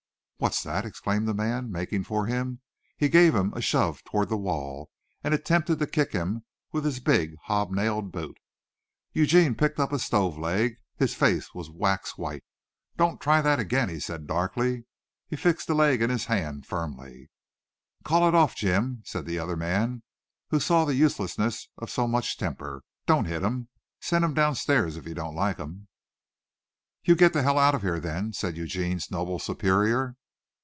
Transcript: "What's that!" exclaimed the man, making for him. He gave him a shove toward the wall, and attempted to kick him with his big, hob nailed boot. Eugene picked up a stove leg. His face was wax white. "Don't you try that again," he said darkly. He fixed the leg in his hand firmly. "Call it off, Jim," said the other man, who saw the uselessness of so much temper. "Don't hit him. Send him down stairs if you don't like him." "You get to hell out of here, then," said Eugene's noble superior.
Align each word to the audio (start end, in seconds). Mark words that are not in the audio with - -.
"What's 0.41 0.63
that!" 0.63 0.85
exclaimed 0.87 1.27
the 1.27 1.35
man, 1.35 1.71
making 1.71 2.03
for 2.05 2.25
him. 2.25 2.61
He 2.97 3.09
gave 3.09 3.35
him 3.35 3.53
a 3.53 3.61
shove 3.61 4.03
toward 4.03 4.29
the 4.29 4.37
wall, 4.37 4.89
and 5.23 5.35
attempted 5.35 5.77
to 5.77 5.85
kick 5.85 6.13
him 6.13 6.45
with 6.71 6.83
his 6.83 6.99
big, 6.99 7.35
hob 7.43 7.69
nailed 7.69 8.11
boot. 8.11 8.39
Eugene 9.13 9.53
picked 9.53 9.79
up 9.79 9.91
a 9.93 9.99
stove 9.99 10.39
leg. 10.39 10.77
His 10.95 11.13
face 11.13 11.53
was 11.53 11.69
wax 11.69 12.17
white. 12.17 12.43
"Don't 12.97 13.11
you 13.11 13.19
try 13.19 13.43
that 13.43 13.59
again," 13.59 13.87
he 13.89 13.99
said 13.99 14.25
darkly. 14.25 14.85
He 15.27 15.35
fixed 15.35 15.67
the 15.67 15.75
leg 15.75 16.01
in 16.01 16.09
his 16.09 16.25
hand 16.25 16.65
firmly. 16.65 17.29
"Call 18.03 18.27
it 18.27 18.33
off, 18.33 18.55
Jim," 18.55 19.03
said 19.05 19.27
the 19.27 19.37
other 19.37 19.55
man, 19.55 20.01
who 20.49 20.59
saw 20.59 20.85
the 20.85 20.95
uselessness 20.95 21.67
of 21.77 21.91
so 21.91 22.07
much 22.07 22.39
temper. 22.39 22.81
"Don't 23.05 23.25
hit 23.25 23.43
him. 23.43 23.69
Send 23.99 24.25
him 24.25 24.33
down 24.33 24.55
stairs 24.55 24.97
if 24.97 25.05
you 25.05 25.13
don't 25.13 25.35
like 25.35 25.57
him." 25.57 25.87
"You 27.03 27.15
get 27.15 27.31
to 27.33 27.43
hell 27.43 27.59
out 27.59 27.75
of 27.75 27.83
here, 27.83 27.99
then," 27.99 28.33
said 28.33 28.57
Eugene's 28.57 29.11
noble 29.11 29.37
superior. 29.37 30.15